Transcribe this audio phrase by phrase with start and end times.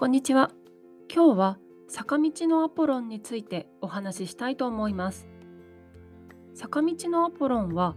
[0.00, 0.50] こんにちは。
[1.14, 5.28] 今日は坂道のアポロンについてお話ししたいと思います。
[6.54, 7.96] 坂道のアポロンは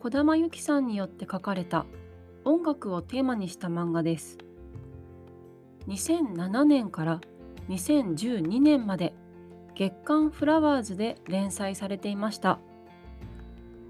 [0.00, 1.86] 児玉由紀さんによって書かれた
[2.44, 4.36] 音楽をテーマにした漫画です。
[5.88, 7.22] 2007年から
[7.70, 9.14] 2012年まで
[9.74, 12.58] 月刊フラワーズで連載されていました。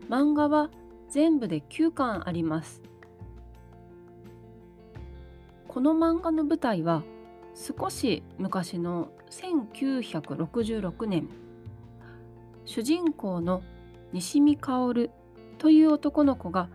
[0.08, 0.70] 漫画は
[1.08, 2.80] 全部で9巻あります。
[5.66, 7.02] この漫画の舞台は
[7.60, 11.28] 少し昔の1966年
[12.64, 13.62] 主人公の
[14.14, 15.10] 西見薫
[15.58, 16.70] という男の子が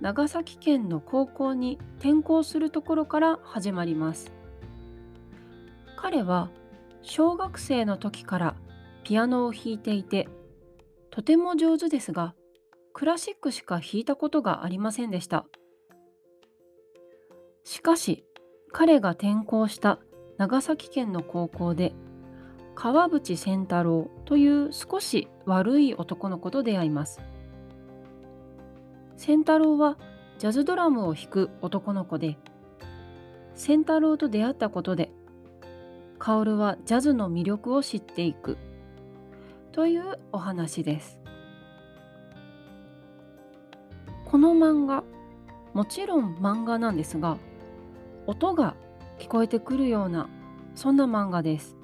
[0.00, 4.32] 長崎県の高校に転校するところから始まります。
[5.96, 6.50] 彼は
[7.02, 8.56] 小学生の時から
[9.04, 10.28] ピアノを弾いていて
[11.10, 12.34] とても上手ですが
[12.92, 15.46] クラシックしか弾いたことがありませんでした。
[17.62, 18.24] しかし
[18.72, 20.00] 彼が転校した
[20.36, 21.92] 長崎県の高校で
[22.74, 27.20] 川淵仙太郎という少し悪い男の子と出会います。
[29.16, 29.96] 仙太郎は
[30.38, 32.36] ジャズドラムを弾く男の子で
[33.54, 35.12] 仙太郎と出会ったことで
[36.18, 38.58] 薫はジャズの魅力を知っていく
[39.70, 41.20] というお話です。
[44.24, 45.04] この漫画
[45.74, 47.38] もちろん漫画なんですが
[48.26, 48.74] 音が
[49.18, 50.28] 聞こえてくるような
[50.74, 51.76] そんな漫画です。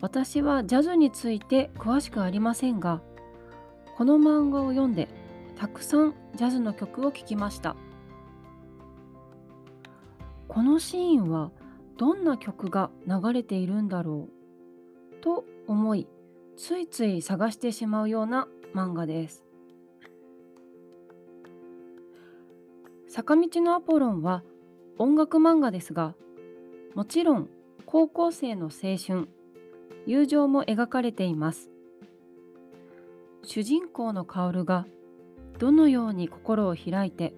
[0.00, 3.00] 私はジャズについて詳しくありませんが
[3.96, 5.08] この漫画を読んで
[5.56, 7.76] たくさんジャズの曲を聴きました。
[10.48, 11.50] このシーンは
[11.98, 14.28] どんな曲が流れているんだろ
[15.12, 16.06] うと思い
[16.56, 19.44] ついつい探してしまうような漫画です。
[23.08, 24.44] 坂道のアポロンは
[24.98, 26.14] 音楽漫画ですが
[26.94, 27.50] もちろん
[27.84, 29.28] 高校生の青春
[30.06, 31.68] 友情も描かれています。
[33.42, 34.86] 主人公の薫が
[35.58, 37.34] どのように心を開いて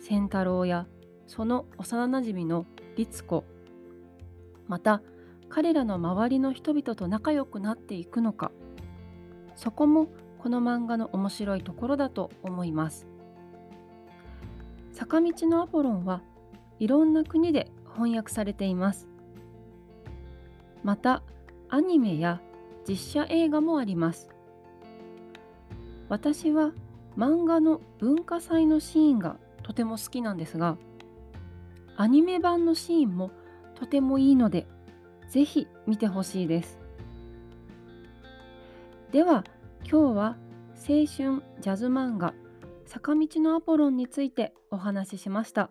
[0.00, 0.86] 仙太郎や
[1.26, 2.66] その幼なじみの
[2.96, 3.44] 律子
[4.68, 5.02] また
[5.48, 8.50] 彼らの周りの人々と仲良くなっていくのか
[9.54, 13.06] そこもこの漫画の面白いところだと思います。
[14.92, 16.22] 坂道のアポロンは
[16.80, 19.06] いろんな国で翻訳されています。
[20.82, 21.22] また、
[21.68, 22.40] アニメや
[22.88, 24.30] 実写映画もあります。
[26.08, 26.72] 私は
[27.16, 30.78] 漫画の文化祭のシーンがとても好きなんですが、
[31.96, 33.30] アニメ版のシーンも
[33.74, 34.66] とてもいいので、
[35.28, 36.80] ぜひ見てほしいです。
[39.12, 39.44] では、
[39.82, 40.36] 今日は
[40.76, 42.32] 青春ジャズ漫画
[42.86, 45.70] 坂道のアポロンについてお話ししました。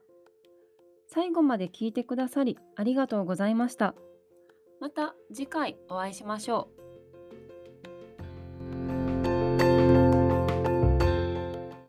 [1.12, 3.96] 最後まで聞いてくださりありがとうございました。
[4.80, 6.79] また次回お会いしましょう。